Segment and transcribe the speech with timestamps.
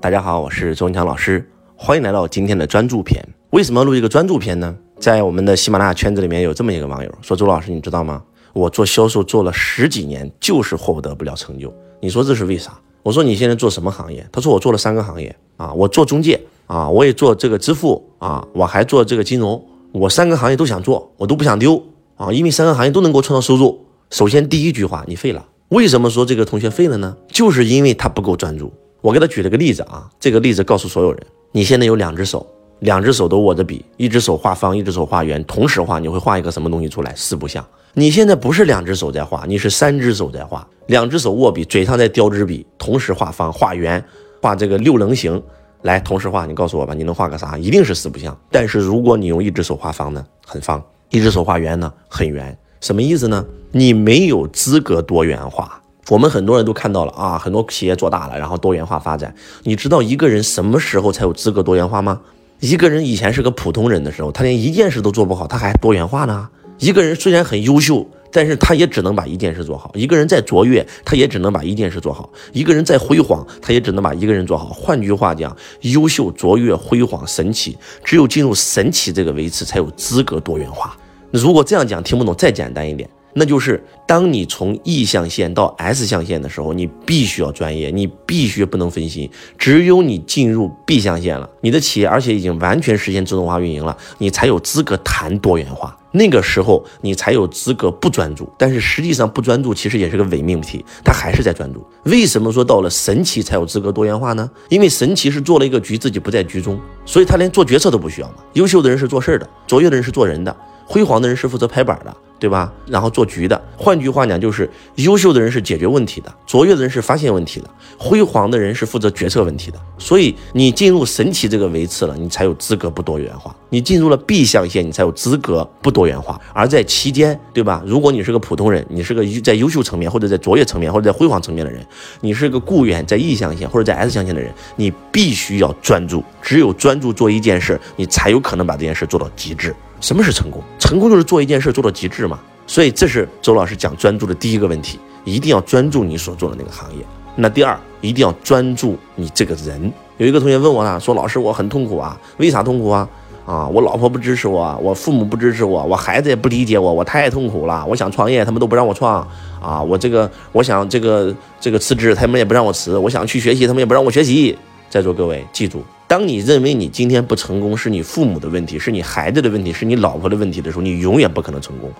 [0.00, 3.20] 大家好，我是周文强老师，欢迎来到今天的专注篇。
[3.50, 4.72] 为什么要录一个专注篇呢？
[5.00, 8.22] 在我们的喜马拉雅圈子里面有这么一个网友说：“周老师，你知道吗？
[8.52, 11.74] 我做销售做了十几年，就是获得不了成就。
[12.00, 19.60] 你说这是为啥？”我说：“你现在做什么行业？”他说：“我做了三个行业啊，我做中介啊，我也做这个支付啊，我还做这个金融，
[19.90, 21.82] 我三个行业都想做，我都不想丢
[22.14, 23.84] 啊，因为三个行业都能给我创造收入。
[24.10, 25.44] 首先第一句话，你废了。
[25.70, 27.16] 为什么说这个同学废了呢？
[27.32, 32.44] 就是因为他不够专注。”我给他举了个例子啊，这个例子告诉所有人：你现在有两只手，
[32.80, 37.14] 两只手都握着笔，一只手画方，一只手画圆，同时画，你会画一个什么东西出来？
[37.14, 37.64] 四不像。
[37.94, 44.04] 你现在不是两只手在画，你是三只手在画，两只手握笔，嘴上在叼支笔，同时画方、画圆、
[44.42, 45.40] 画这个六棱形，
[45.82, 47.56] 来同时画，你告诉我吧，你能画个啥？
[47.56, 48.36] 一定是四不像。
[48.50, 50.80] 但是如果你用一只手画方呢，很方；
[51.10, 52.56] 一只手画圆呢，很圆。
[52.80, 53.44] 什么意思呢？
[53.72, 55.80] 你没有资格多元化。
[56.08, 59.34] 我们很多人都看到了啊，很多企业做大了，然后多元化发展。
[59.64, 62.20] 你知道一个人什么时候才有资格多元化吗？
[62.60, 66.48] 一个人以前是个普通人的时候，他连一件事都做不好，他还多元化呢。
[66.78, 69.90] 一个人虽然很优秀，但是他也只能把一件事做好。
[69.94, 72.30] 一个人再卓越，他也只能把一件事做好。
[72.52, 74.66] 一个人再辉煌，他也只能把一个人做好。
[74.66, 80.96] 换句话讲，优秀、卓越、辉煌、神奇，只有进入神奇这个维次，才有资格多元化。
[81.30, 83.08] 如果这样讲听不懂，再简单一点。
[83.34, 89.30] 那就是当你从 E 象限到 S 象限的时候，你必须要专业，你必须不能分心。
[89.56, 95.96] 只有你进入 B 象限了，你的企业而且已经完全实现自动化运营了，你才有资格谈多元化。
[96.10, 98.50] 那个时候你才有资格不专注。
[98.56, 101.86] 但是实际上不专注其实也是个伪命题，他还是在专注。
[102.04, 104.50] 为什么说到了神奇才有资格多元化呢？
[104.70, 108.36] 因为神奇是做了一个局，自己不在局中，所以他连做决策都不需要嘛。
[108.54, 112.16] 优秀的人是做事儿的，卓越的人是做人的，辉煌的人是负责拍板的。
[112.38, 112.72] 对吧？
[112.86, 119.78] 然后做局的，换句话讲，就是优秀的人是解决问题的，卓越的人是发现问题的，辉煌的人是负责决策问题的。
[119.98, 126.40] 所以你进入神奇这个维次了，你才有资格不多元化；你进入了 B 象限，你才有资格不多元化。
[126.52, 127.82] 而在期间，对吧？
[127.84, 131.84] 如果你是个普通人，你是个在优秀层面或者在卓越层面或者在辉煌层面的人，
[132.20, 136.22] 你是个雇员，在 E 象限或者在 S 象限的人，你必须要专注。
[136.40, 139.74] 只有专注做一件事，你才有可能把这件事做到极致。
[140.00, 140.62] 什么是成功？
[140.88, 142.38] 成功就是做一件事做到极致嘛。
[142.66, 147.04] 所以这是周老师讲专注的第一个问题，一定要专注你所做的那个行业。
[147.36, 149.92] 那第二，一定要专注你这个人。
[150.16, 153.06] 有一个同学问我呢，说老师我很痛苦啊，为啥痛苦啊？
[153.44, 157.84] 啊，我老婆不支持我，我父母不支持我，我孩子也不理解我，我太痛苦了。
[157.86, 159.26] 我想创业，他们都不让我创
[159.60, 159.82] 啊。
[159.82, 162.96] 我这个我想这个这个辞职，他们也不让我辞。
[162.96, 164.56] 我想去学习，他们也不让我学习。
[164.88, 165.84] 在座各位，记住。
[166.08, 171.92] 当你认为你今天不成功是你父母的问题，是你孩子的问题，是你老婆的问题的时候，你永远不可能成功，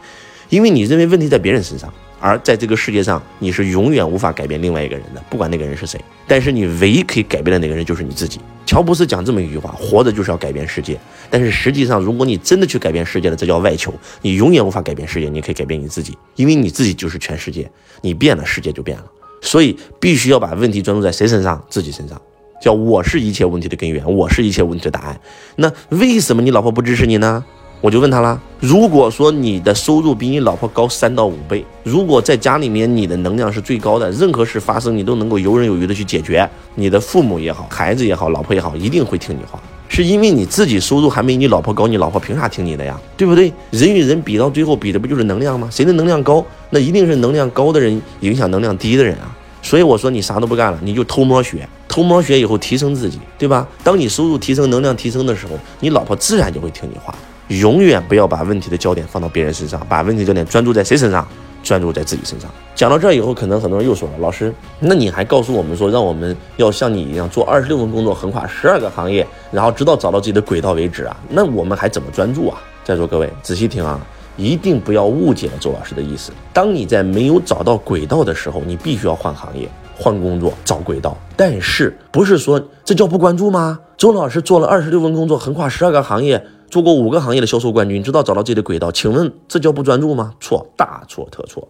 [0.48, 6.00] 因为你认为问题在别人身上，而在这个世界上，你是永远无法改变另外一个人的，不管那个人是谁。
[6.26, 8.40] 但是你唯一可以改变的那个人就是你自己。
[8.64, 10.98] 乔布斯讲这么一句话：活着就是要改变世界。
[11.28, 13.92] 但是实际上，如果你真的去改变世界了，这叫外求。
[14.22, 17.70] 你永远无法改变世界，你可以改变你自己，因为你自己就是全世界。
[18.00, 19.04] 你变了，世界就变了。
[19.42, 21.62] 所以必须要把问题专注在谁身上？
[21.68, 22.18] 自己身上。
[22.60, 25.20] 叫我是一切问题的根源，我是一切问题的答案。
[25.56, 27.44] 那为什么你老婆不支持你呢？
[27.80, 28.40] 我就问他了。
[28.58, 39.60] 如果说你的收入比你老婆高三到五倍，如果在家里面你的能量是最高的，任何事发生你都能够游刃有余的去解决，你的父母也好，孩子也好，老婆也好，一定会听你话。
[39.88, 43.00] 是因为你自己收入还没你老婆高，你老婆凭啥听你的呀？
[43.16, 43.52] 对不对？
[43.70, 45.68] 人与人比到最后比的不就是能量吗？
[45.70, 49.32] 谁的能量高，那一定是能量高的人影响能量低的人啊。
[49.62, 53.66] 所以我说你啥都不干了，你就偷摸学，偷摸学以后提升自己，对吧？
[53.82, 57.14] 当你收入提升、能量提升的时候，你老婆自然就会听你话。
[57.48, 61.26] 永远不要把问题的焦点放到别人身上，把问题焦点专注在谁身上？
[61.60, 62.48] 专注在自己身上。
[62.74, 71.16] 讲到这儿以后，可能很多人又说了，老师，那你还告诉我们说，让我们要像你一样做二十六份工作，横跨十二个行业，然后直到找到自己的轨道为止啊？
[71.28, 72.60] 那我们还怎么专注啊？
[72.84, 74.00] 在座各位仔细听啊！
[74.36, 76.30] 一定不要误解了周老师的意思。
[76.52, 81.16] 当你在没有找到轨道的时候，你必须要换行业、换工作、找轨道。
[81.36, 83.80] 但是不是说这叫不关注吗？
[83.96, 88.92] 周老师做了二十六份工作，横跨十二个行业，做过五个行业的销售冠军，知道找到自己的轨道。
[88.92, 90.32] 请问这叫不专注吗？
[90.38, 91.68] 错，大错特错。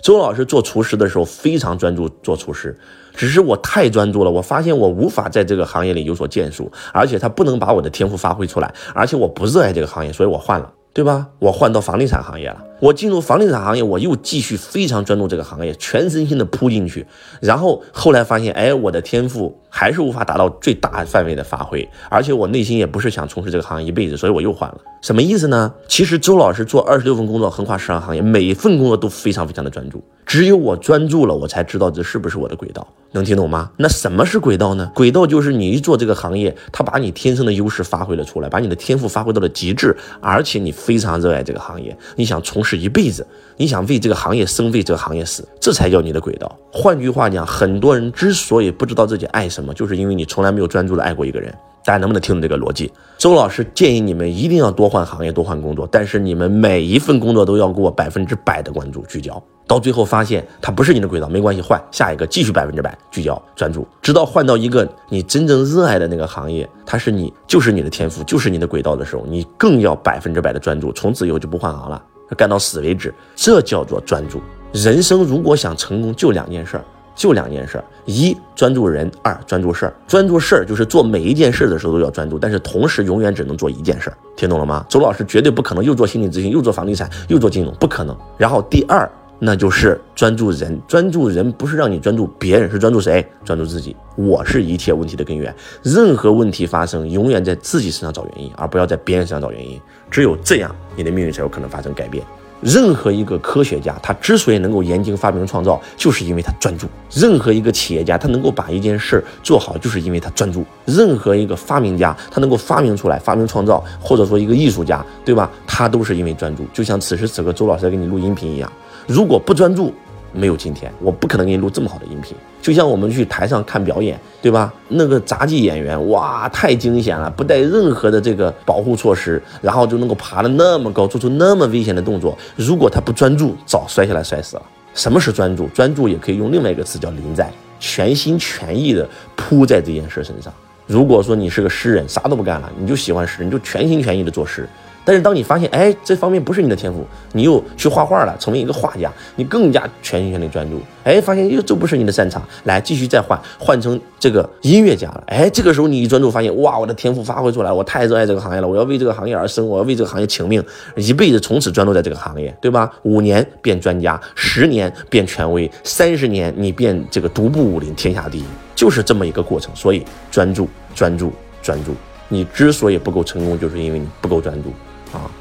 [0.00, 2.78] 周老师做厨师的时候非常专注做厨师，
[3.14, 10.72] 只是我太专注了，我发现我无法在这个行业里有所建树，而且他不能把我的天赋发挥出来，而且我不热爱这个行业，所以我换了。
[10.92, 11.26] 对吧？
[11.40, 12.56] 我换到房地产行业了。
[12.80, 17.06] 我进入房地产行业，我又继续非常专注这个行业，全身心的扑进去。
[17.40, 19.56] 然后后来发现，哎，我的天赋。
[19.68, 24.78] 还是无法达到最大范围的发挥，而且我内心也不是想从事这个行业一辈子，所以我又换了。
[25.02, 25.70] 什么意思呢？
[25.86, 30.02] 其实周老师做二十六份工作，横跨十二行业，每一份工作都非常非常的专注。
[30.24, 33.70] 只有我专注了，我才知道这是不是我的轨道，能听懂吗？
[33.76, 34.90] 那什么是轨道呢？
[34.94, 43.26] 轨道就是你一做这个行业，它把你天生的优势发挥了出来，把你的天赋发挥到了极致，而且你非常热爱这个行业，你想从是一辈子，
[43.56, 46.54] 你想为这个行业生，为这个行业死，这才叫你的轨道。
[46.72, 51.54] 换句话讲，很多人之所以不知道自己爱什么，就是因为你从来没有专注的爱过一个人。
[51.84, 52.90] 大家能不能听懂这个逻辑？
[53.16, 59.40] 周老师建议你们一定要多换行业，多换工作，但是你们每一份工作都要给我百分之百的关注聚焦。
[59.68, 72.02] 到最后发现它不是你的轨道，没关系，换下一个，继续百分之百聚焦专注，直到换到一个你真正热爱的那个行业，它是你就是你的天赋，就是你的轨道的时候，你更要百分之百的专注，从此以后就不换行了，
[72.34, 73.14] 干到死为止。
[73.34, 74.40] 这叫做专注。
[74.72, 76.84] 人生如果想成功，就两件事儿。
[77.14, 79.94] 就两件事儿，一专注人，二专注事儿。
[80.06, 84.84] 专注事儿就是做每一件事的时候都要专注，但是同时永远只能做一件事儿，听懂了吗？
[84.86, 88.14] 周老师绝对不可能又做心理咨询，又做房地产，又做金融，不可能。
[88.36, 93.26] 然后第二，那就是专注人，专注人不是让你专注别人，是专注谁？
[93.44, 93.94] 专注自己。
[94.16, 99.80] 我是一切问题的根源，任何问题发生，永远在自己身上找原因，而不要在别人身上找原因。
[100.10, 102.24] 只有这样，你的命运才有可能发生改变。
[102.66, 115.48] 任何一个科学家，他之所以能够研究、发明、创造，就是因为他专注；任何一个企业家，他能够把一件事做好，就是因为他专注；任何一个发明家，他能够发明出来、发明创造，或者说一个艺术家，对吧？
[115.64, 116.66] 他都是因为专注。
[116.72, 118.70] 就像此时此刻周老师在给你录音频一样，
[119.06, 119.94] 如果不专注，
[120.36, 122.36] 没有今天，我不可能给你录这么好的音频。
[122.60, 124.72] 就像我们去台上看表演，对吧？
[124.88, 132.36] 那个杂技演员，哇，太惊险了，不带任何的这个保护措施，然后就能够爬得那么高，做出那么危险的动作。
[132.54, 134.62] 如果他不专注，早摔下来摔死了。
[134.94, 135.66] 什么是专注？
[135.68, 140.52] 专注也可以用另外一个词叫临在，全心全意的扑在这件事身上。
[140.86, 144.68] 如果说你是个诗人，啥都不干了，你就喜欢诗，你就全心全意的做诗。
[145.06, 150.80] 但是当你发现，哎，这方面不是你的天赋，你又去画画了，成为一个画家，你更加全心全意专注。
[151.04, 155.22] 哎，发现又这不是你的擅长，来继续再换，换成这个音乐家了。
[155.28, 160.60] 哎，这个时候你一专注，发现哇，我的天赋发挥出来，我太热爱这个行业了，我要为这个行业而生，我要为这个行业请命，
[160.96, 162.92] 一辈子从此专注在这个行业，对吧？
[163.04, 168.44] 五年变专家，十年变权威，三十年你变这个独步武林，天下第一，
[168.74, 169.70] 就是这么一个过程。
[169.76, 171.32] 所以专注，专注，
[171.62, 171.94] 专注。
[172.28, 174.72] 你之所以不够成功，就是因为你不够专注。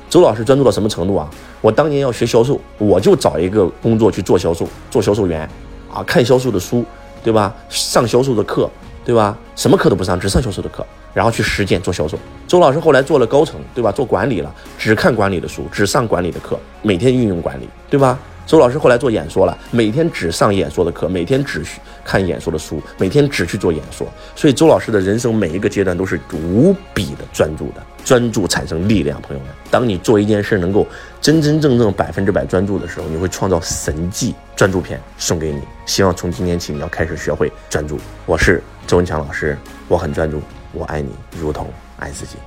[0.09, 1.29] 周老师专注到什么程度啊？
[1.61, 5.49] 我当年要学销售，我就找一个工作去做销售，做销售员，
[5.93, 6.85] 啊，看销售的书，
[7.23, 7.53] 对吧？
[7.69, 8.69] 上销售的课，
[9.03, 9.37] 对吧？
[9.55, 12.17] 什么课都不上，只上销售的课，然后去实践做销售。
[12.47, 13.91] 周老师后来做了高层，对吧？
[13.91, 18.17] 做管理了，只看管理的书，只上管理的课，每天运用管理，对吧？
[18.45, 21.63] 周老师后来做演说了，每天只上演说的课，每天只
[22.03, 24.05] 看演说的书，每天只去做演说。
[24.35, 29.21] 所以周老师的人生每一个阶段都是无比的专注的，专注产生力量。
[29.21, 30.87] 朋友们，当你做一件事能够
[31.19, 34.33] 真真正正百分之百专注的时候，你会创造神迹。
[34.55, 37.99] 专注片送给你，希望从今天起你要开始学会专注。
[38.25, 39.57] 我是周文强老师，
[39.89, 40.41] 我很专注，
[40.71, 41.67] 我爱你如同
[41.97, 42.37] 爱自己。